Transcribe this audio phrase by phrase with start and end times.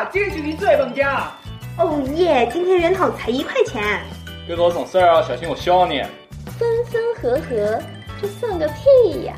[0.00, 0.08] 啦！
[0.10, 1.30] 你看，今天就是最本家。
[1.78, 4.00] 哦耶，今天人头才一块钱。
[4.46, 6.02] 别给我省事儿啊，小心我削你。
[6.58, 7.78] 分分合合，
[8.20, 9.34] 这算个屁呀！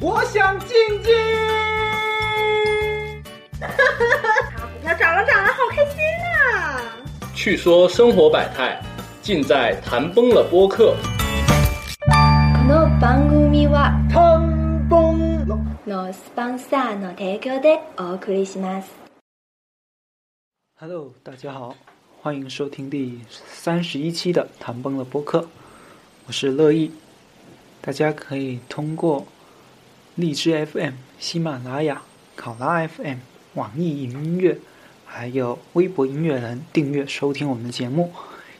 [0.00, 0.68] 我想进
[1.02, 1.14] 京。
[3.60, 3.84] 哈哈
[4.22, 4.68] 哈！
[4.72, 6.80] 股票涨了涨了，好开心呐！
[7.34, 8.80] 去说生活百态，
[9.20, 10.94] 尽在谈崩了播客。
[12.06, 15.58] この番組は谈崩了。
[15.86, 19.05] のスポンサーの提供でお送りします。
[20.79, 21.75] Hello，大家好，
[22.21, 25.49] 欢迎收听第三十一期的《谈崩了》播客，
[26.27, 26.91] 我是乐意。
[27.81, 29.25] 大家可以通过
[30.13, 32.03] 荔枝 FM、喜马拉雅、
[32.35, 33.17] 考拉 FM、
[33.55, 34.59] 网易云音乐，
[35.03, 38.13] 还有微博音乐人订阅收听我们的节目，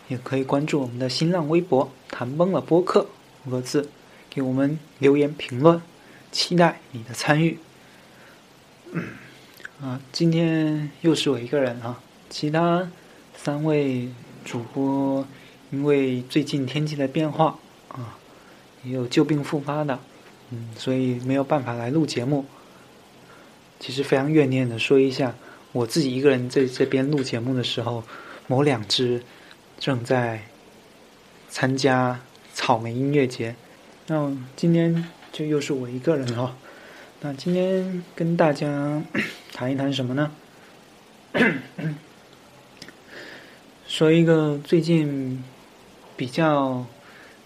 [0.07, 3.05] 也可以关注我们的新浪微博“谈崩了播客”
[3.45, 3.87] 五个字，
[4.27, 5.79] 给我们留言评论，
[6.31, 7.59] 期待你的参与。
[9.80, 12.89] 啊，今天又是我一个人啊，其他
[13.36, 14.09] 三位
[14.44, 15.23] 主播
[15.70, 18.17] 因为最近天气的变化啊，
[18.83, 20.00] 也有旧病复发的，
[20.50, 22.45] 嗯，所以没有办法来录节目。
[23.80, 25.36] 其实非常怨念的说一下，
[25.73, 28.03] 我自己一个人在这边录节目的时候，
[28.48, 29.22] 某两只
[29.80, 30.42] 正在
[31.50, 32.20] 参加
[32.52, 33.55] 草莓音乐节，
[34.08, 36.58] 那今天就又是我一个人哈。
[37.19, 39.01] 那今天跟大家
[39.51, 40.31] 谈一谈什么呢？
[43.87, 45.43] 说一个最近
[46.15, 46.85] 比较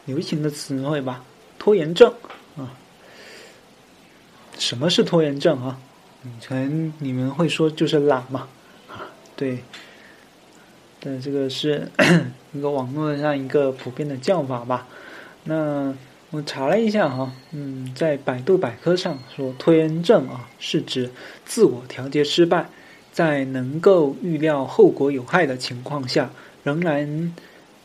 [0.03, 1.23] 流行的词汇吧，
[1.57, 2.13] 拖延症
[2.57, 2.73] 啊。
[4.59, 5.79] 什么是拖延症啊？
[6.23, 8.49] 嗯，可能你们会说就是懒嘛，
[8.89, 9.63] 啊，对。
[10.99, 11.89] 但这个是
[12.51, 14.85] 一个网络上一个普遍的叫法吧。
[15.45, 15.95] 那
[16.31, 21.11] 我查了一下哈，嗯，在百度百科上说，拖延症啊是指
[21.45, 22.69] 自我调节失败，
[23.11, 26.31] 在能够预料后果有害的情况下，
[26.63, 27.35] 仍然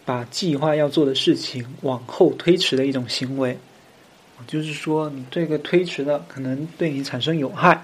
[0.05, 3.59] 把计划要做的事情往后推迟的一种行为。
[4.47, 7.83] 就是说，你这个推迟的可能对你产生有害。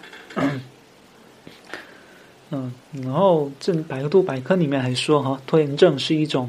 [2.50, 2.72] 嗯，
[3.02, 6.48] 然后这百度百科里面还说哈，拖延症是一种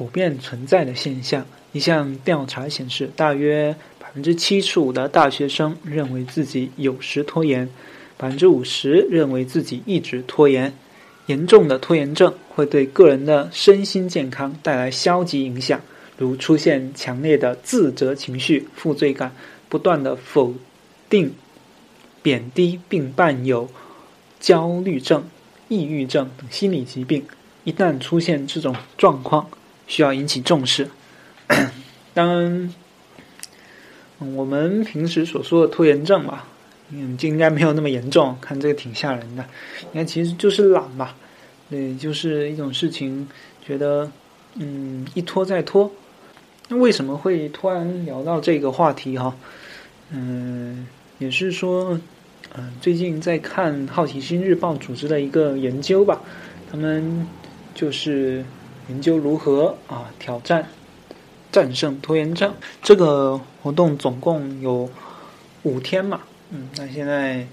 [0.00, 1.44] 普遍存在的现象。
[1.72, 7.68] 一项调查显示，大约百分之七十五的大学生认为自己有时拖延，
[8.16, 10.72] 百分之五十认为自己一直拖延。
[11.26, 15.78] 严重的拖延症会对个人的身心健康带来消极影响，
[16.16, 19.30] 如出现强烈的自责情绪、负罪感、
[19.68, 20.54] 不断的否
[21.10, 21.34] 定、
[22.22, 23.68] 贬低，并伴有
[24.40, 25.28] 焦虑症、
[25.68, 27.22] 抑郁症等心理疾病。
[27.64, 29.46] 一旦出现这种状况，
[29.90, 30.88] 需要引起重视。
[32.14, 32.72] 当然，
[34.20, 36.46] 我们平时所说的拖延症吧，
[36.90, 38.36] 嗯，就应该没有那么严重。
[38.40, 39.44] 看这个挺吓人的，
[39.90, 41.16] 你看其实就是懒吧，
[41.68, 43.28] 对，就是一种事情，
[43.66, 44.08] 觉得
[44.54, 45.90] 嗯一拖再拖。
[46.68, 49.36] 那为什么会突然聊到这个话题哈？
[50.10, 50.86] 嗯，
[51.18, 51.98] 也是说，
[52.54, 56.20] 嗯，最近在看《好奇心日报》组织的一个研究吧，
[56.70, 57.26] 他们
[57.74, 58.44] 就是
[58.88, 60.68] 研究如何啊挑战。
[61.52, 64.88] 战胜拖延症这个活动总共有
[65.64, 66.20] 五天嘛，
[66.50, 67.44] 嗯，那现在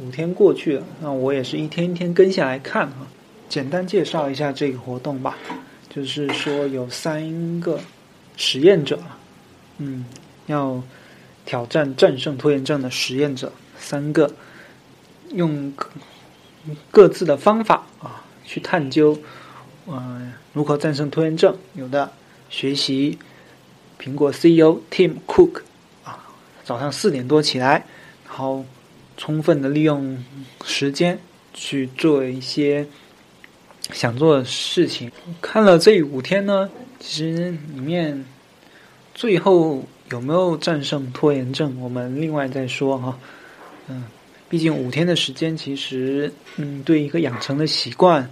[0.00, 3.06] 五天过去了，那我也是一天一天跟下来看哈。
[3.50, 5.36] 简单介绍一下这个活动吧，
[5.90, 7.78] 就是说有三个
[8.38, 8.98] 实验者，
[9.76, 10.06] 嗯，
[10.46, 10.82] 要
[11.44, 14.34] 挑战战胜拖延症的实验者，三个
[15.34, 15.70] 用
[16.90, 19.18] 各自的方法啊去探究，
[19.86, 21.56] 嗯，如何战胜拖延症。
[21.74, 22.10] 有的
[22.48, 23.18] 学习。
[24.00, 25.60] 苹果 CEO Tim Cook
[26.02, 26.18] 啊，
[26.64, 27.86] 早上四点多起来，
[28.26, 28.64] 然后
[29.16, 30.18] 充分的利用
[30.64, 31.16] 时间
[31.54, 32.84] 去做一些
[33.92, 35.12] 想做的事情。
[35.40, 36.68] 看了这五天呢，
[36.98, 38.24] 其实里面
[39.14, 43.16] 最后有没有战胜拖延症，我们另外再说哈。
[43.86, 44.02] 嗯，
[44.48, 48.28] 毕竟五天的时间，其实嗯，对一个养成的习惯，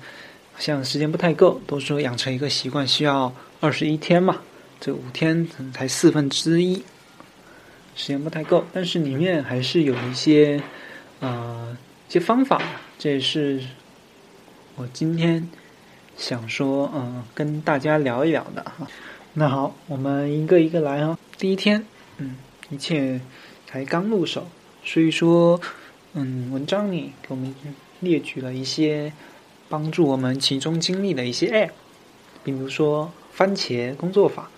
[0.61, 4.43] 像时间不太够，都说养成一个习惯需要二十一天嘛。
[4.79, 6.77] 这五天才四分之一，
[7.97, 10.63] 时间不太够，但是里面还是有一些
[11.21, 11.75] 啊
[12.09, 12.61] 一些方法，
[12.99, 13.63] 这也是
[14.77, 15.49] 我今天
[16.19, 18.87] 想说嗯跟大家聊一聊的哈。
[19.33, 21.19] 那好，我们一个一个来哦。
[21.39, 21.83] 第一天，
[22.19, 22.37] 嗯，
[22.69, 23.19] 一切
[23.67, 24.47] 才刚入手，
[24.85, 25.59] 所以说
[26.13, 27.55] 嗯文章里给我们
[28.01, 29.11] 列举了一些
[29.71, 31.71] 帮助我们集中精力的一些 app，
[32.45, 34.51] 比如说番茄工作法。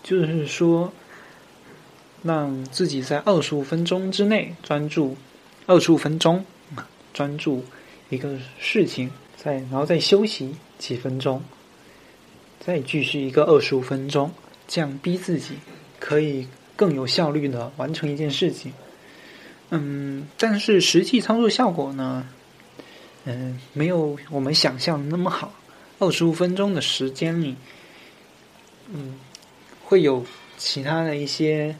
[0.00, 0.90] 就是说，
[2.22, 5.16] 让自己在二十五分钟之内专注，
[5.66, 6.46] 二十五分钟
[7.12, 7.64] 专注
[8.08, 11.42] 一个事情，再然后再休息几分钟，
[12.58, 14.30] 再继续一个二十五分钟，
[14.66, 15.56] 这样逼自己
[15.98, 18.72] 可以更有效率的完成一件事情。
[19.70, 22.26] 嗯，但是实际操作效果呢，
[23.30, 25.52] 嗯，没有我们想象的那么好。
[25.98, 27.56] 二十五分钟的时间里，
[28.90, 29.18] 嗯，
[29.84, 30.24] 会有
[30.56, 31.76] 其他的一些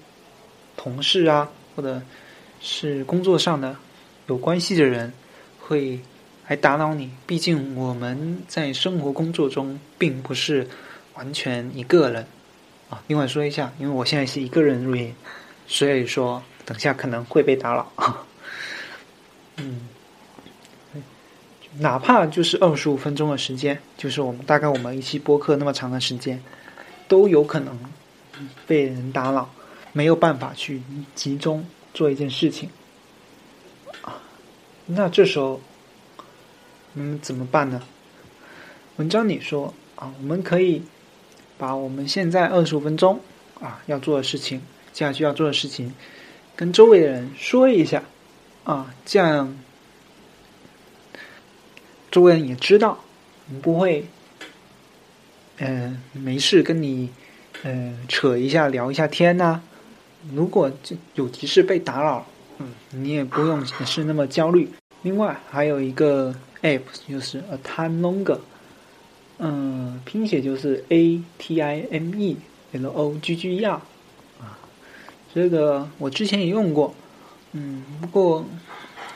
[0.76, 2.02] 同事啊，或者
[2.60, 3.74] 是工作上的
[4.26, 5.10] 有关系的人
[5.58, 6.00] 会
[6.48, 7.10] 来打扰你。
[7.26, 10.68] 毕竟我们在生活工作中并不是
[11.14, 12.26] 完全一个人
[12.90, 13.02] 啊。
[13.06, 15.14] 另外说一下，因为我现在是一个人录音，
[15.66, 17.90] 所以说等下可能会被打扰。
[19.56, 19.88] 嗯。
[21.80, 26.42] 哪怕就是二十五分钟的时间，就是我们大概我们一期播客那么长的时间，
[27.06, 27.78] 都有可能
[28.66, 29.48] 被人打扰，
[29.92, 30.82] 没有办法去
[31.14, 31.64] 集中
[31.94, 32.69] 做一件事情
[34.02, 34.20] 啊。
[34.86, 35.60] 那这时候，
[36.94, 37.80] 嗯，怎么办呢？
[38.96, 40.82] 文章里说啊，我们可以
[41.56, 43.20] 把我们现在二十五分钟
[43.60, 44.60] 啊要做的事情，
[44.92, 45.94] 接下去要做的事情，
[46.56, 48.02] 跟周围的人说一下
[48.64, 49.56] 啊，这样。
[52.18, 52.98] 周围人也知道，
[53.62, 54.04] 不会，
[55.58, 57.10] 嗯，没事跟你，
[57.62, 59.62] 嗯，扯一下聊一下天呐。
[60.34, 60.68] 如果
[61.14, 62.26] 有急事被打扰，
[62.58, 64.68] 嗯，你也不用是那么焦虑。
[65.02, 68.40] 另外还有一个 app 就是 A Time Longer，
[69.38, 72.36] 嗯，拼写就是 A T I M E
[72.72, 73.74] L O G G E R，
[74.40, 74.58] 啊，
[75.32, 76.92] 这个我之前也用过，
[77.52, 78.44] 嗯，不过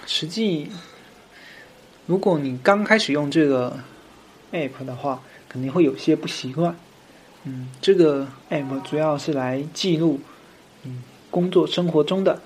[0.06, 0.70] 实际。
[2.06, 3.78] 如果你刚开始用这个
[4.52, 6.76] app 的话，肯定会有些不习惯。
[7.44, 10.20] 嗯，这个 app 主要是来记录
[10.82, 12.40] 嗯工作生活中的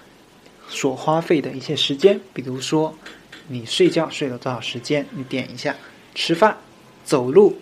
[0.68, 2.94] 所花费的一些时间，比如说
[3.48, 5.72] 你睡觉睡了多少时间，你点一下；
[6.14, 6.56] 吃饭、
[7.04, 7.56] 走路、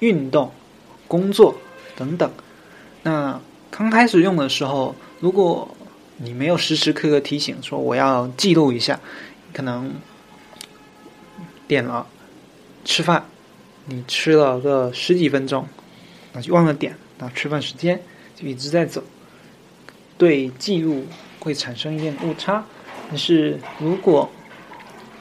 [0.00, 0.50] 运动、
[1.06, 1.56] 工作
[1.94, 2.30] 等等。
[3.04, 3.40] 那
[3.70, 5.68] 刚开始用的时候，如果
[6.16, 8.98] 你没有时时刻刻提醒说我要记录一下，
[9.52, 9.94] 可能。
[11.68, 12.06] 点了
[12.84, 13.24] 吃饭，
[13.86, 15.66] 你吃了个十几分钟，
[16.32, 18.00] 那就忘了点，那吃饭时间
[18.34, 19.02] 就一直在走，
[20.16, 21.06] 对记录
[21.40, 22.64] 会产生一点误差。
[23.08, 24.30] 但是如果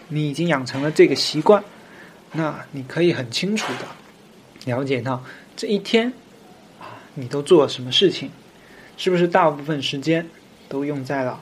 [0.08, 1.64] 你已经养成了这个习惯，
[2.32, 3.88] 那你可以很清楚的
[4.66, 5.24] 了解到
[5.56, 6.14] 这一天
[6.80, 8.30] 啊，你都做了什么事情，
[8.98, 10.28] 是不是大部分时间
[10.70, 11.40] 都用在了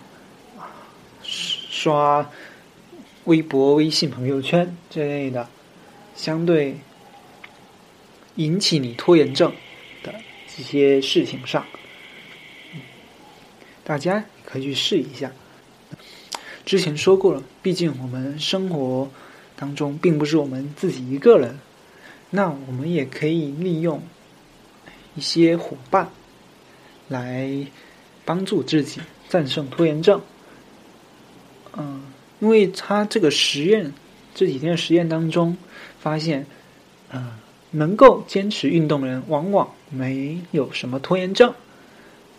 [0.57, 0.71] 啊
[1.21, 2.29] 刷。
[3.25, 5.47] 微博、微信、朋友圈这类的，
[6.15, 6.75] 相对
[8.35, 9.53] 引起你拖延症
[10.03, 10.13] 的
[10.47, 11.65] 这些事情上，
[13.83, 15.31] 大家可以去试一下。
[16.65, 19.09] 之前说过了，毕竟我们生活
[19.55, 21.59] 当中并不是我们自己一个人，
[22.29, 24.01] 那我们也可以利用
[25.15, 26.09] 一些伙伴
[27.07, 27.67] 来
[28.25, 28.99] 帮助自己
[29.29, 30.21] 战胜拖延症。
[31.77, 32.12] 嗯。
[32.43, 33.93] 因为他这个实验
[34.35, 35.55] 这几天的实验当中
[36.01, 36.45] 发现，
[37.09, 37.31] 嗯，
[37.71, 41.53] 能够坚持运动的人往往没有什么拖延症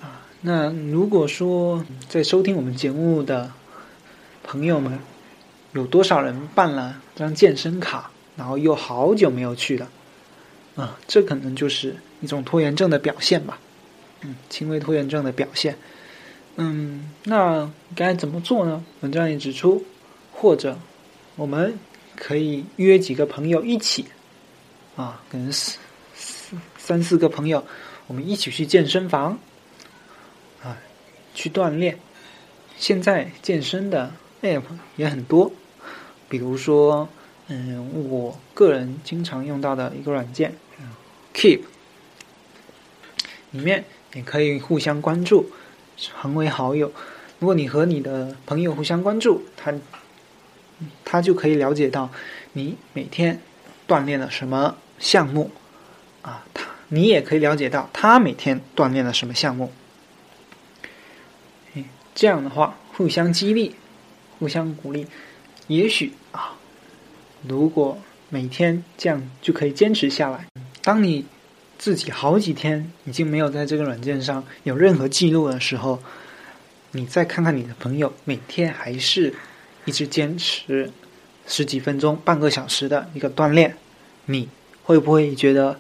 [0.03, 0.21] 啊。
[0.43, 3.51] 那如果说在收听我们节目的
[4.43, 4.99] 朋友们，
[5.73, 9.89] 有多少人办了张健身卡，然后又好久没有去了
[10.77, 10.99] 啊？
[11.09, 13.59] 这可能就是一种拖延症的表现吧，
[14.21, 15.79] 嗯，轻微拖延症的表现。
[16.57, 18.85] 嗯，那该怎么做呢？
[19.01, 19.83] 文章也指出。
[20.37, 20.77] 或者，
[21.37, 21.79] 我们
[22.17, 24.05] 可以约几个朋友一起，
[24.95, 25.79] 啊，可能四
[26.15, 27.65] 四三四个朋友，
[28.09, 29.39] 我们一起去健身房，
[30.63, 30.77] 啊，
[31.35, 31.99] 去锻炼。
[32.77, 34.13] 现在健身的
[34.43, 34.63] app
[34.97, 35.51] 也很多，
[36.29, 37.09] 比如说，
[37.47, 40.55] 嗯，我个人经常用到的一个软件
[41.33, 41.61] ，Keep，
[43.53, 45.49] 里面也可以互相关注，
[45.97, 46.93] 成为好友。
[47.39, 49.73] 如果你和你的朋友互相关注，他。
[51.05, 52.11] 他就可以了解到
[52.53, 53.41] 你每天
[53.87, 55.51] 锻炼了什么项目
[56.23, 59.73] 啊，他你也可以了解到他每天锻炼了什么项目。
[62.15, 63.75] 这样的话，互相激励，
[64.39, 65.07] 互相鼓励，
[65.67, 66.57] 也许啊，
[67.43, 70.47] 如果每天这样就可以坚持下来。
[70.83, 71.27] 当你
[71.77, 76.01] 自己好几天已经没有在这个软件上有任何记录的时候，
[76.93, 79.35] 你再看看你的朋友每天还是。
[79.85, 80.91] 一直坚持
[81.47, 83.77] 十几分钟、半个小时的一个锻炼，
[84.27, 84.49] 你
[84.83, 85.79] 会不会觉得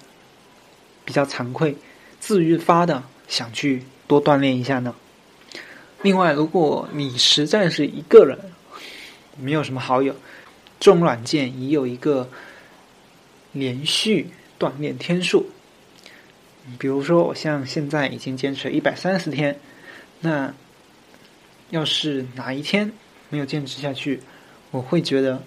[1.04, 1.76] 比较惭愧、
[2.20, 4.94] 自愈发的想去多锻炼一下呢？
[6.02, 8.38] 另外，如果你实在是一个人，
[9.38, 10.14] 没有什么好友，
[10.78, 12.28] 这种软件已有一个
[13.52, 15.48] 连续锻炼天数。
[16.78, 19.58] 比如说，我像现在已经坚持一百三十天，
[20.20, 20.54] 那
[21.70, 22.92] 要是哪一天
[23.34, 24.20] 没有坚持下去，
[24.70, 25.42] 我会觉得，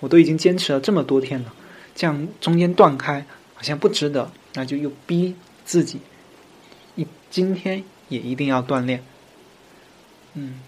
[0.00, 1.54] 我都已经坚持了这么多天了，
[1.94, 6.00] 这样中间断开好像不值得，那就又逼自己，
[6.96, 9.04] 一今天也一定要锻炼。
[10.34, 10.60] 嗯，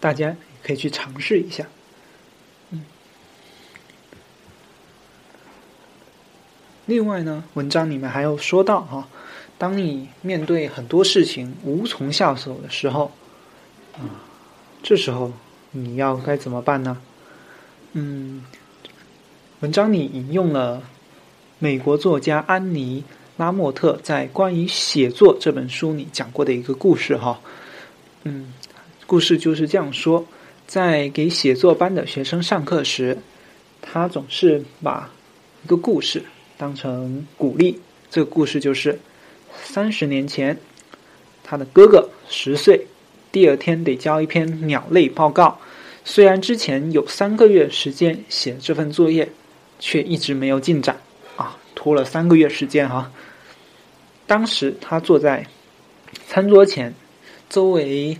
[0.00, 1.68] 大家可以去尝试一下。
[2.70, 2.84] 嗯，
[6.86, 9.08] 另外呢，文章里面还有说到哈，
[9.56, 13.12] 当你面对很多事情无从下手的时候，
[13.98, 14.22] 啊，
[14.82, 15.32] 这时候
[15.72, 16.98] 你要该怎么办呢？
[17.92, 18.44] 嗯，
[19.60, 20.82] 文章里引用了
[21.58, 23.04] 美国作家安妮。
[23.38, 27.40] 拉莫特在关于写作这本书里讲过的一个故事，哈，
[28.24, 28.52] 嗯，
[29.06, 30.26] 故事就是这样说：
[30.66, 33.16] 在给写作班的学生上课时，
[33.80, 35.08] 他总是把
[35.62, 36.24] 一个故事
[36.56, 37.80] 当成鼓励。
[38.10, 38.98] 这个故事就是
[39.62, 40.58] 三十年前，
[41.44, 42.88] 他的哥哥十岁，
[43.32, 45.58] 第二天得交一篇鸟类报告。
[46.04, 49.28] 虽然之前有三个月时间写这份作业，
[49.78, 50.98] 却一直没有进展
[51.36, 53.12] 啊，拖了三个月时间哈。
[54.26, 55.46] 当时他坐在
[56.26, 56.94] 餐桌前，
[57.50, 58.18] 周围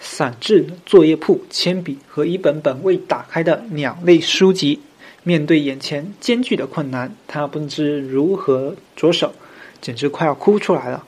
[0.00, 4.80] 散置作业簿、铅笔和一本本未打开的鸟类书籍。
[5.24, 9.34] 面对眼前艰巨的困难，他不知如何着手，
[9.80, 11.04] 简直快要哭出来了。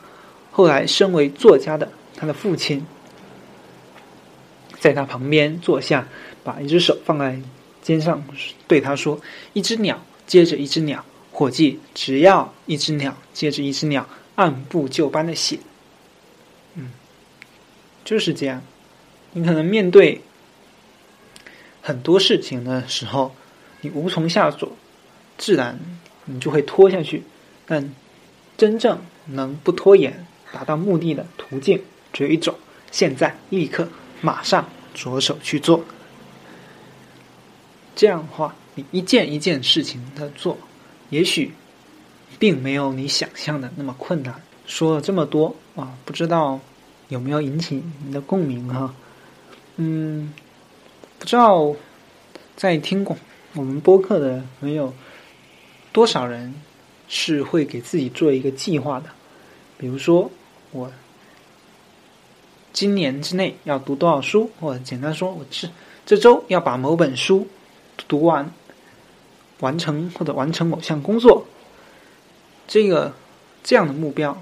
[0.50, 2.85] 后来，身为作家的他的父亲
[4.80, 6.08] 在他旁边坐下，
[6.42, 7.40] 把一只手放在
[7.80, 8.25] 肩上，
[8.66, 9.20] 对他说
[9.54, 15.58] ：“一只鸟接着一只鸟，伙计，只要一只鸟接着一只鸟。”按部就班的写，
[16.75, 16.92] 嗯，
[18.06, 18.62] 就是这样。
[19.32, 20.22] 你可能面对
[21.82, 23.34] 很多事情的时候，
[23.82, 24.72] 你无从下手，
[25.37, 25.78] 自然
[26.25, 27.22] 你就会拖下去。
[27.66, 27.92] 但
[28.56, 31.82] 真正能不拖延达到目的的途径
[32.14, 32.54] 只有一种：
[32.90, 33.90] 现在、立刻、
[34.21, 35.85] 马上着手去做。
[37.95, 40.59] 这样的话，你一件一件事情的做，
[41.11, 41.53] 也许。
[42.39, 44.35] 并没有你想象的那么困难。
[44.65, 46.59] 说了这么多啊，不知道
[47.09, 48.95] 有没有引起你的共鸣哈？
[49.77, 50.33] 嗯，
[51.19, 51.75] 不知道
[52.57, 53.15] 在听过
[53.55, 54.95] 我们播客的没有
[55.93, 56.55] 多少人
[57.09, 59.11] 是会给自己做一个计划的。
[59.77, 60.31] 比如说，
[60.71, 60.91] 我
[62.73, 65.69] 今年之内要读多少书，或者简单说，我这
[66.07, 67.47] 这周要把某本书？
[68.09, 68.50] 读完，
[69.59, 71.47] 完成或者完成某项工作。
[72.67, 73.12] 这个
[73.62, 74.41] 这样的目标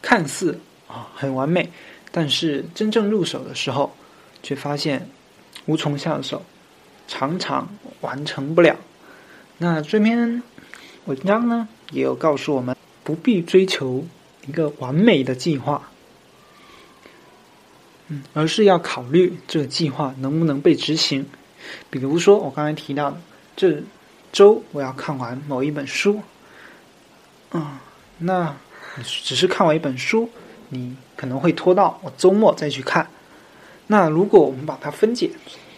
[0.00, 0.58] 看似
[0.88, 1.70] 啊很完美，
[2.10, 3.92] 但是真正入手的时候，
[4.42, 5.08] 却发现
[5.66, 6.42] 无从下手，
[7.06, 7.68] 常常
[8.00, 8.76] 完成不了。
[9.58, 10.42] 那这篇
[11.04, 14.04] 文章呢，也有告诉我们，不必追求
[14.46, 15.90] 一个完美的计划，
[18.32, 21.26] 而是要考虑这个计划能不能被执行。
[21.90, 23.18] 比如说我刚才提到的，
[23.54, 23.82] 这
[24.32, 26.20] 周我要看完某一本书。
[27.52, 27.78] 嗯，
[28.18, 28.56] 那
[29.02, 30.30] 只是看完一本书，
[30.70, 33.08] 你可能会拖到我周末再去看。
[33.86, 35.30] 那如果我们把它分解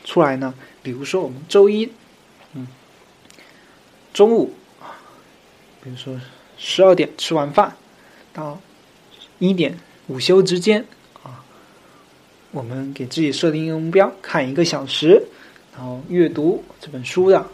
[0.05, 0.55] 出来呢？
[0.83, 1.91] 比如说我们周一，
[2.53, 2.69] 嗯，
[4.13, 4.53] 中午，
[5.83, 6.21] 比如说
[6.59, 7.75] 十二点吃完饭，
[8.33, 8.61] 到
[9.39, 10.87] 一点午休之间，
[12.55, 15.23] 我们给自己设定一个目标，看一个小时，
[15.77, 17.47] 然后阅读这本书的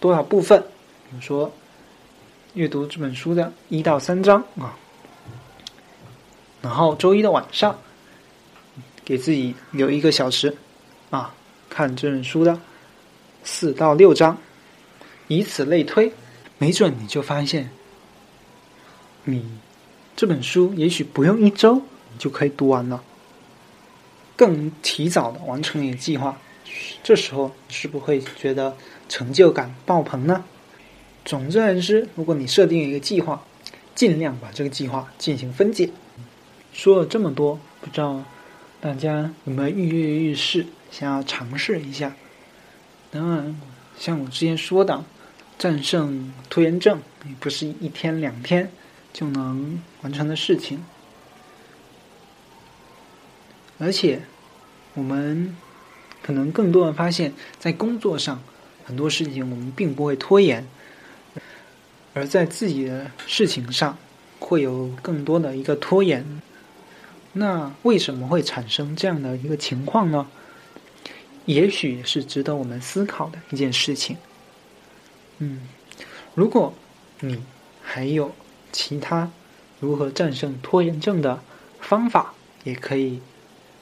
[0.00, 0.58] 多少部分，
[1.10, 1.52] 比如说。
[2.54, 4.76] 阅读这本书的一到三章啊，
[6.60, 7.78] 然后周一的晚上，
[9.04, 10.52] 给自己留一个小时
[11.10, 11.32] 啊，
[11.68, 12.60] 看这本书的
[13.44, 14.36] 四到六章，
[15.28, 16.12] 以此类推，
[16.58, 17.70] 没准你就发现，
[19.22, 19.48] 你
[20.16, 23.00] 这本书也许不用一周你就可以读完了，
[24.40, 26.40] 更提早的完成你的计划，
[27.02, 28.74] 这时候是不会觉得
[29.06, 30.42] 成就感爆棚呢？
[31.26, 33.44] 总之而言，如果你设定一个计划，
[33.94, 35.90] 尽量把这个计划进行分解。
[36.72, 38.24] 说了这么多，不知道
[38.80, 42.16] 大家有没有跃跃欲试，想要尝试一下？
[43.10, 43.60] 当然，
[43.98, 45.04] 像我之前说的，
[45.58, 48.72] 战胜拖延症也不是一天两天
[49.12, 50.82] 就能完成的事情。
[53.78, 54.20] 而且，
[55.00, 55.56] 我们
[56.22, 58.42] 可能更多的发现，在工作上
[58.84, 60.68] 很多事情我们并不会拖延。
[62.12, 63.96] 而在自己的事情上，
[64.38, 66.42] 会有更多的一个拖延。
[67.32, 70.26] 那为什么会产生这样的一个情况呢？
[71.46, 74.18] 也许是值得我们思考的一件事情。
[75.38, 75.62] 嗯，
[76.34, 76.74] 如果
[77.20, 77.42] 你
[77.82, 78.34] 还有
[78.70, 79.30] 其他
[79.80, 81.42] 如何战胜拖延症的
[81.80, 83.22] 方法，也可以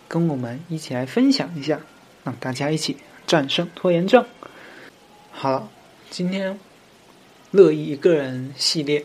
[0.08, 1.78] 跟我们一起来分享一下，
[2.24, 2.96] 让大家一起
[3.26, 4.24] 战胜拖延症。
[5.30, 5.68] 好了，
[6.10, 6.58] 今天
[7.50, 9.04] 乐意一个人系列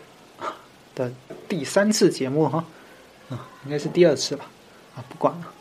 [0.94, 1.12] 的
[1.48, 2.64] 第三次节目哈，
[3.28, 4.46] 啊，应该是第二次吧，
[4.96, 5.52] 啊，不管了，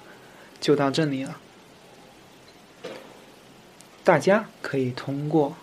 [0.62, 1.38] 就到这里了。
[4.04, 5.56] 大家可以通过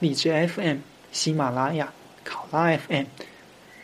[0.00, 0.78] 荔枝 FM、
[1.12, 1.92] 喜马拉雅、
[2.24, 3.04] 考拉 FM、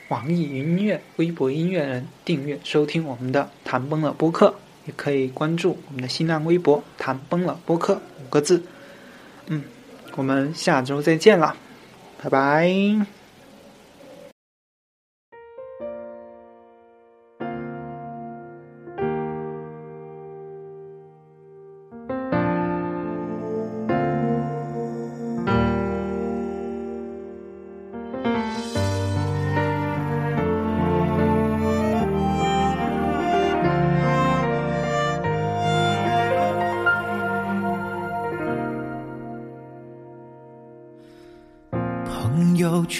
[0.09, 4.57] 网易云音乐、微博音乐人订阅收听我们的“谈崩了”播客，
[4.97, 8.62] 可以关注我们的新浪微博“谈崩了播客”五个字。
[9.47, 9.62] 嗯，
[10.16, 11.54] 我们下周再见了，
[12.23, 13.19] 拜拜。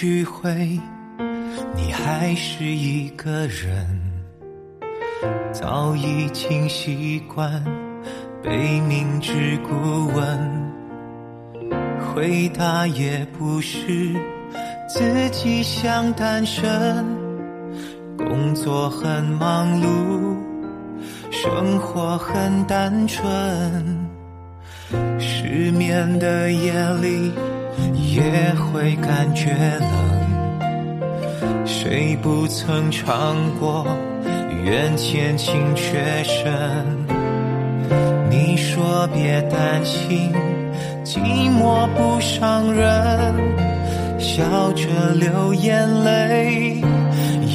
[0.01, 0.79] 聚会，
[1.75, 3.85] 你还是一个人，
[5.53, 7.63] 早已经习惯
[8.41, 10.73] 被明知故问，
[11.99, 14.11] 回答也不是
[14.89, 17.05] 自己想单身，
[18.17, 20.35] 工作很忙碌，
[21.29, 23.29] 生活很单纯，
[25.19, 27.31] 失眠的夜里。
[28.11, 28.21] 也
[28.55, 29.89] 会感觉冷，
[31.65, 33.87] 谁不曾尝过
[34.65, 36.43] 缘浅情却深？
[38.29, 40.33] 你说别担心，
[41.05, 41.19] 寂
[41.57, 43.33] 寞不伤人，
[44.19, 44.43] 笑
[44.73, 46.81] 着流眼泪，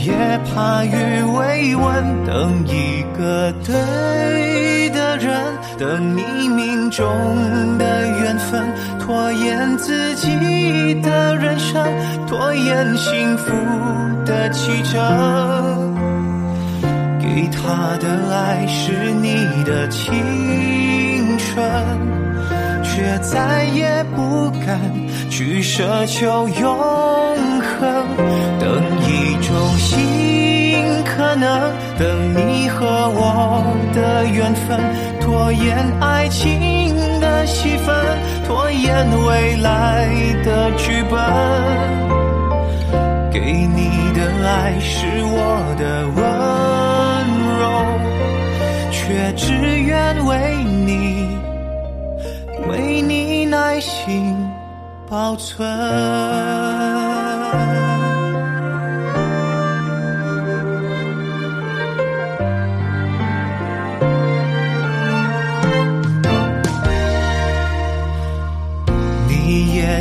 [0.07, 0.15] 也
[0.47, 5.39] 怕雨未温，等一个对的人，
[5.79, 7.07] 等你命中
[7.77, 8.67] 的缘分。
[9.07, 10.27] 拖延自己
[11.01, 11.81] 的人生，
[12.27, 13.53] 拖延幸福
[14.25, 15.95] 的启程。
[17.21, 20.13] 给他的爱是你的青
[21.39, 21.65] 春，
[22.83, 24.77] 却再也不敢
[25.31, 26.77] 去奢求永
[27.61, 28.07] 恒。
[28.59, 34.81] 等一种新可能，等你和我的缘分，
[35.21, 37.95] 拖延爱情的戏份。
[38.47, 40.07] 拖延未来
[40.45, 41.21] 的剧本，
[43.33, 46.25] 给你的爱是我的温
[47.59, 47.65] 柔，
[48.93, 51.37] 却只愿为你，
[52.69, 54.33] 为你耐心
[55.11, 55.67] 保存。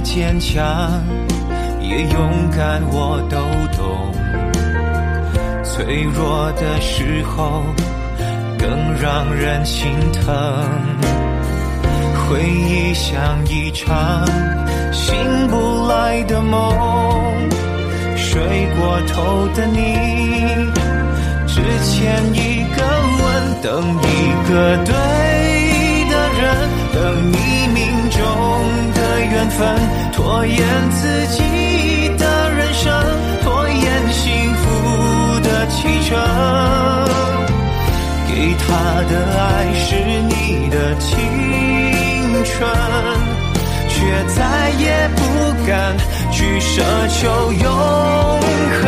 [0.06, 1.04] 坚强
[1.82, 3.38] 也勇敢，我都
[3.76, 4.14] 懂。
[5.64, 7.64] 脆弱的时候
[8.58, 8.70] 更
[9.02, 10.24] 让人心疼。
[12.30, 14.26] 回忆像一场
[14.94, 15.16] 醒
[15.50, 16.72] 不来的梦，
[18.16, 18.42] 睡
[18.78, 19.96] 过头的你，
[21.48, 22.84] 只欠一个
[23.20, 23.26] 吻，
[23.62, 24.94] 等一个对
[29.58, 29.66] 分。
[30.14, 30.58] 拖延
[30.92, 31.40] 自己
[32.18, 32.84] 的人生，
[33.44, 33.78] 拖延
[34.12, 34.64] 幸福
[35.42, 36.18] 的启程。
[38.28, 38.66] 给他
[39.10, 39.88] 的爱是
[40.30, 41.10] 你的青
[42.44, 42.54] 春，
[43.90, 43.96] 却
[44.36, 44.40] 再
[44.80, 44.84] 也
[45.16, 45.20] 不
[45.66, 45.72] 敢
[46.32, 46.74] 去奢
[47.10, 48.84] 求永恒。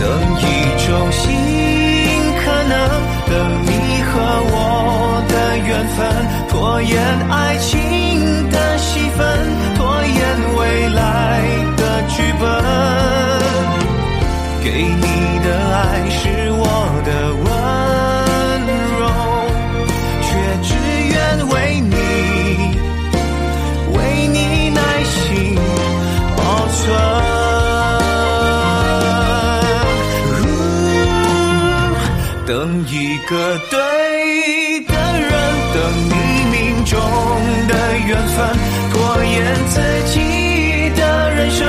[0.00, 0.02] 等
[0.38, 0.42] 一
[0.86, 1.22] 种新
[2.42, 2.72] 可能，
[3.26, 3.32] 等
[3.64, 3.68] 你
[4.02, 4.12] 和
[4.52, 4.54] 我
[5.28, 5.98] 的缘分，
[6.48, 6.52] 拖
[6.82, 6.92] 延
[7.30, 7.70] 爱情
[8.50, 9.63] 的戏份。
[33.34, 35.32] 和对的人，
[35.74, 35.76] 等
[36.08, 36.14] 你
[36.52, 36.94] 命中
[37.66, 37.74] 的
[38.06, 38.38] 缘分，
[38.92, 39.34] 拖延
[39.66, 39.74] 自
[40.12, 40.14] 己
[40.94, 41.02] 的。
[41.34, 41.66] 人生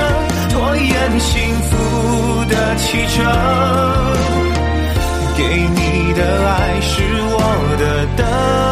[0.52, 3.26] 拖延幸福的启程，
[5.36, 7.02] 给你的爱是
[7.32, 7.40] 我
[7.80, 8.65] 的灯